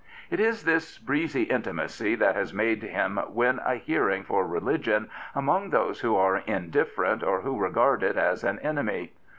[0.31, 5.69] It is this breezy intimacy that has made him win a hearing for religion among
[5.69, 9.13] those who are indifferent or who regard it as an enemy.